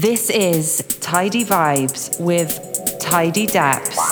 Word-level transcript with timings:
This 0.00 0.30
is 0.30 0.78
Tidy 1.02 1.44
Vibes 1.44 2.18
with 2.18 2.58
Tidy 3.00 3.46
Daps. 3.46 4.09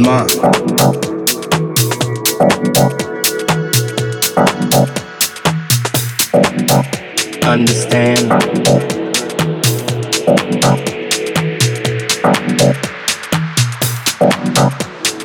is. 0.00 0.28
Understand. 7.44 8.30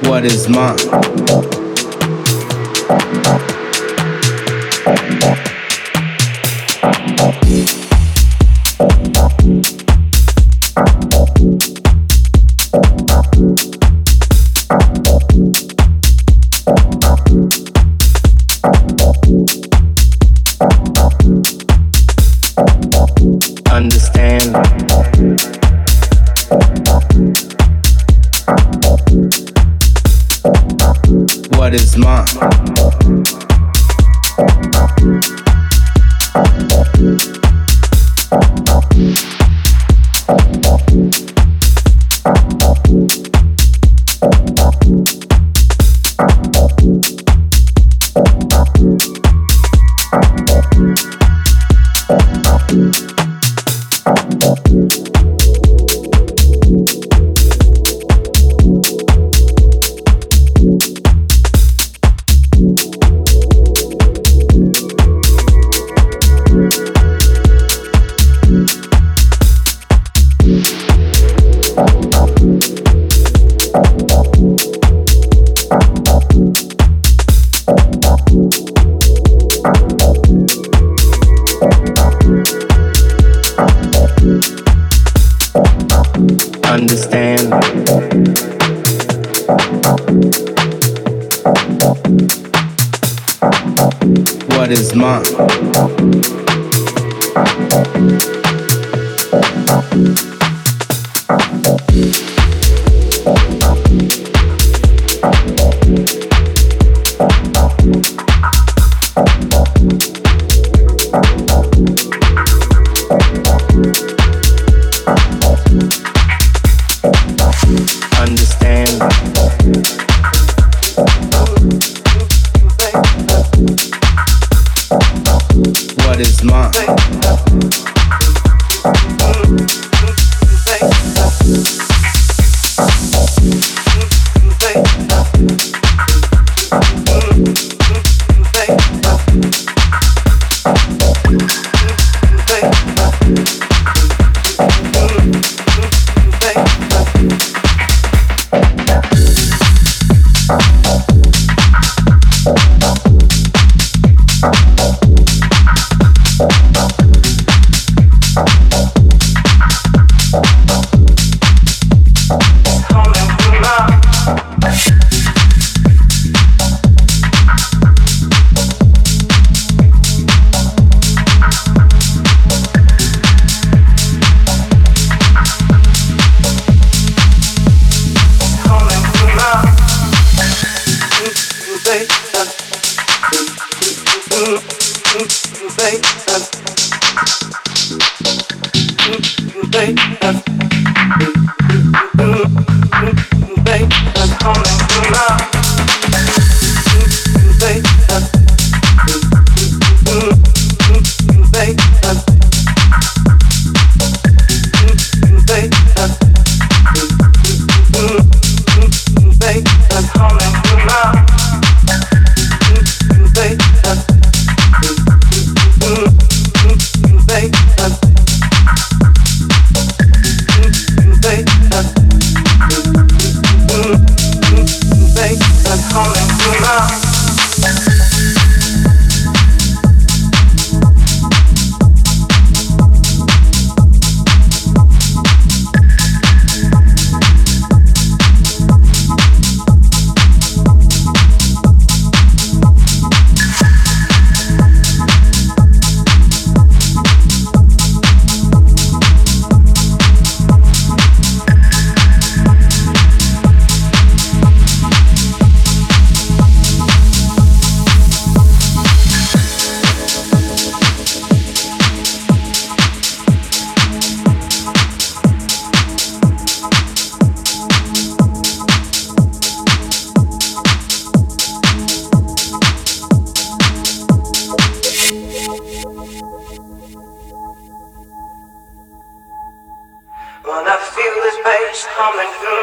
What 0.08 0.26
is 0.26 0.48
mine? 0.50 1.49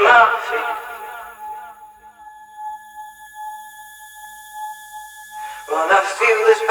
When 0.06 0.14
I 5.90 6.00
feel 6.18 6.40
this 6.46 6.62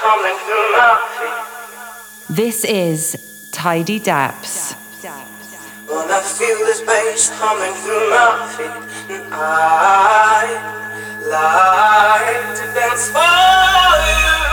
coming 0.00 0.36
through 0.46 0.68
my 0.72 0.96
feet. 1.18 2.34
This 2.34 2.64
is 2.64 3.50
Tidy 3.52 4.00
Daps. 4.00 4.74
When 5.86 6.10
I 6.10 6.20
feel 6.22 6.58
this 6.64 6.80
bass 6.80 7.30
coming 7.38 7.74
through 7.74 8.08
my 8.08 8.48
feet, 8.56 8.72
and 9.16 9.34
I 9.34 10.46
like 11.28 12.56
to 12.56 12.64
dance 12.72 13.08
for 13.10 13.20
you. 14.42 14.47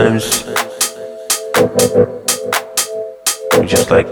sometimes 0.00 0.46
you 3.52 3.66
just 3.66 3.90
like, 3.90 4.06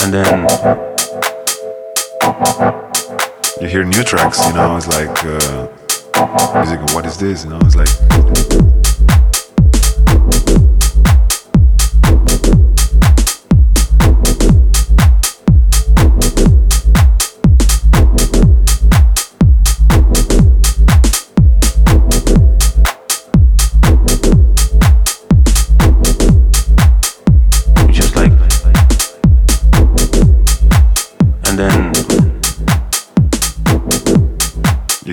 and 0.00 0.14
then 0.14 0.48
you 3.60 3.68
hear 3.68 3.84
new 3.84 4.02
tracks, 4.02 4.46
you 4.46 4.54
know, 4.54 4.76
it's 4.78 4.88
like 4.88 5.24
uh, 5.24 5.68
music, 6.58 6.80
what 6.94 7.04
is 7.04 7.18
this, 7.18 7.44
you 7.44 7.50
know, 7.50 7.58
it's 7.62 7.76
like. 7.76 9.09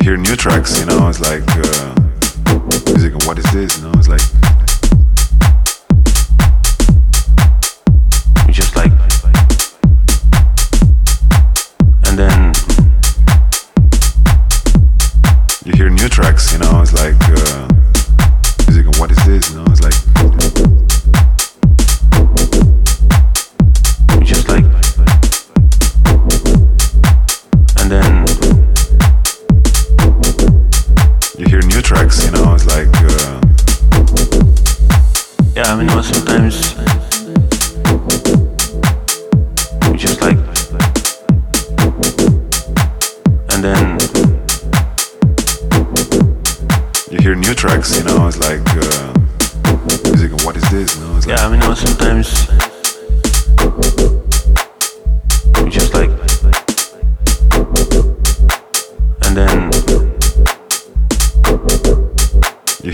hear 0.07 0.15
new 0.15 0.37
tracks, 0.37 0.79
you 0.79 0.85
know, 0.85 1.09
it's 1.09 1.19
like 1.19 1.43
uh, 1.49 1.93
music 2.85 3.13
what 3.27 3.37
is 3.37 3.43
this, 3.51 3.77
you 3.77 3.83
know, 3.83 3.91
it's 3.99 4.07
like 4.07 4.21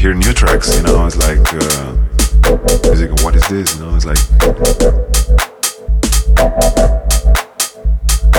hear 0.03 0.13
new 0.13 0.33
tracks, 0.33 0.75
you 0.75 0.83
know, 0.83 1.05
it's 1.05 1.15
like 1.15 1.39
uh, 1.53 1.95
music. 2.83 3.09
What 3.23 3.37
is 3.37 3.47
this? 3.47 3.73
You 3.73 3.85
know, 3.85 3.95
it's 3.95 4.03
like 4.03 4.17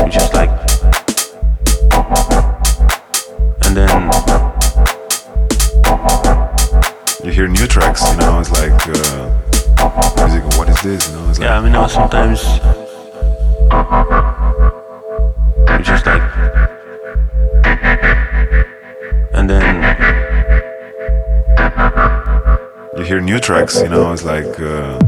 you 0.05 0.11
just 0.13 0.35
like, 0.35 0.51
and 3.65 3.75
then 3.75 4.11
you 7.25 7.33
hear 7.33 7.49
new 7.49 7.67
tracks. 7.67 8.11
You 8.11 8.19
know, 8.19 8.41
it's 8.41 8.53
like 8.53 8.73
uh, 8.87 10.27
music. 10.27 10.45
What 10.59 10.69
is 10.69 10.83
this? 10.83 11.09
You 11.09 11.15
know, 11.15 11.31
it's 11.31 11.39
like 11.39 11.47
yeah. 11.47 11.59
I 11.59 11.63
mean, 11.63 11.73
now 11.73 11.87
sometimes. 11.87 12.84
new 23.35 23.41
tracks. 23.41 23.81
You 23.81 23.89
know, 23.89 24.13
it's 24.13 24.25
like. 24.25 24.61
Uh, 24.61 25.04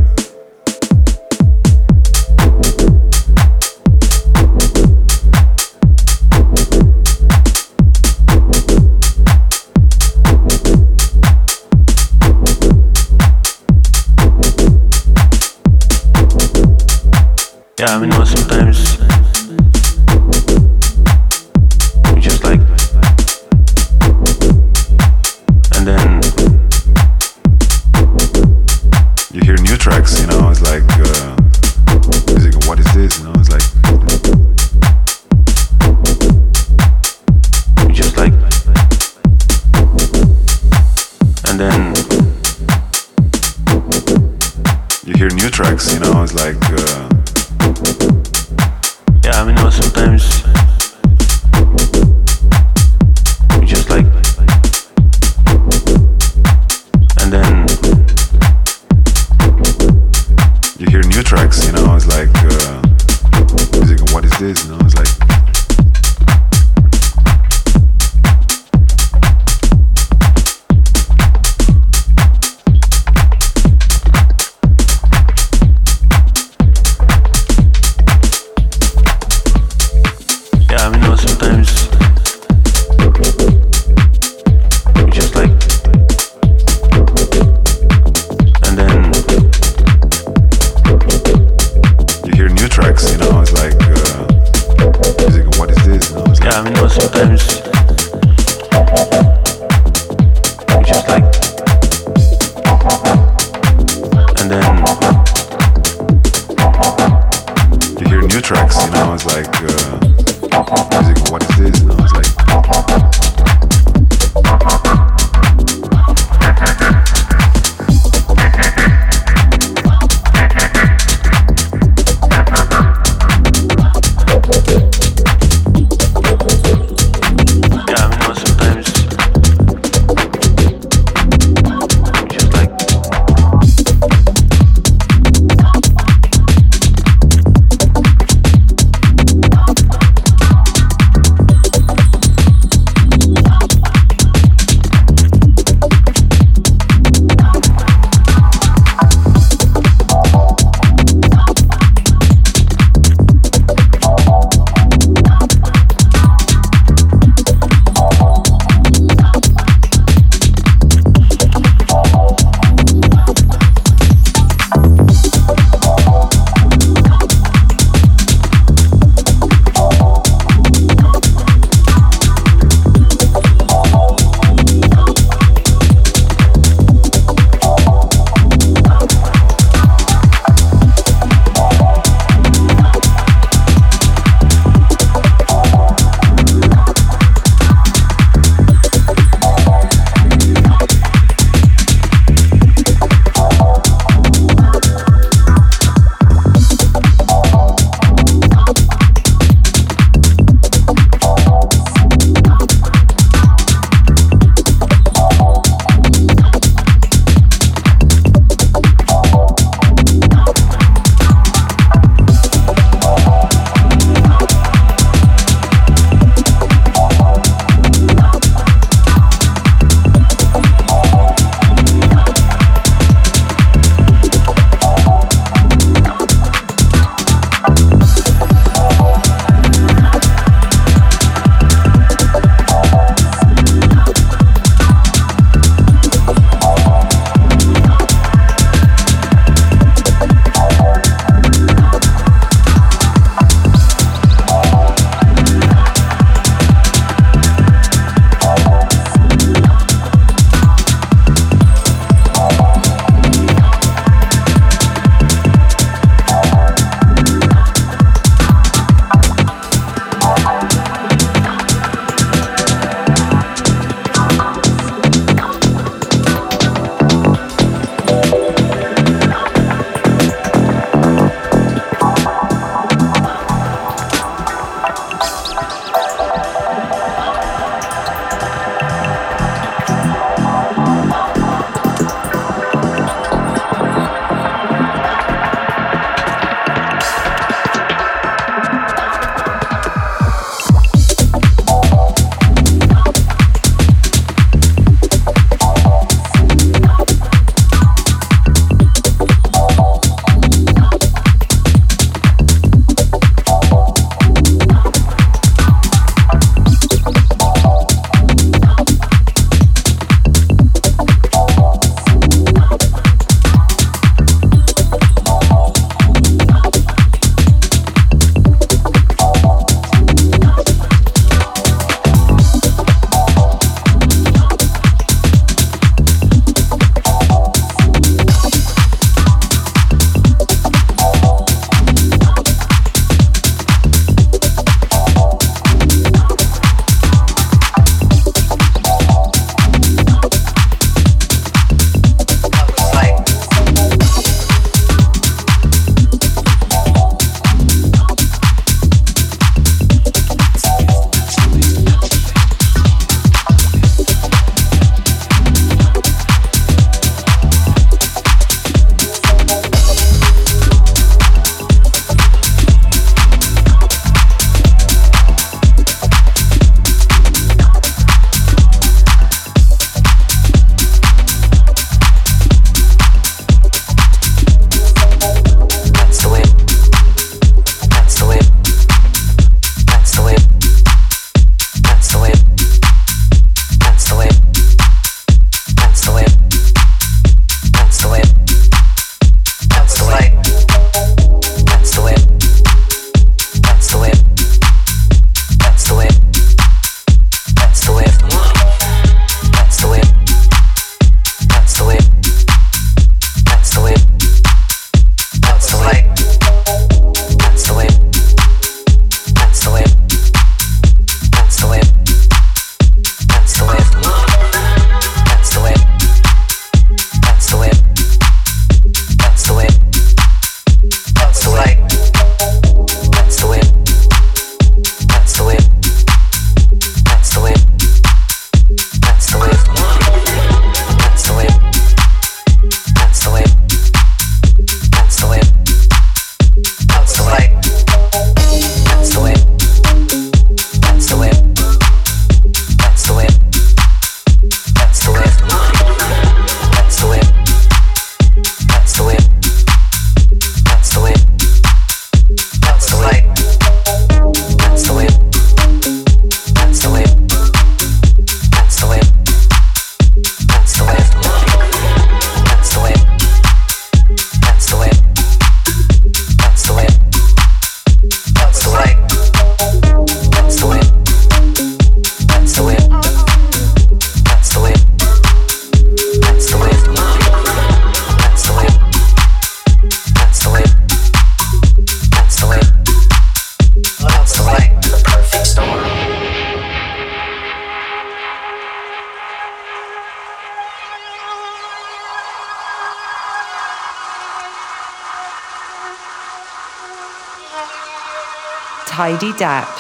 Tidy 499.17 499.33
Daps. 499.33 499.75